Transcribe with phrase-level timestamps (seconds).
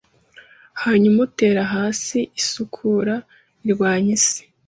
[0.81, 3.15] hanyuma utere hasi isukura
[3.67, 4.41] irwanya isi.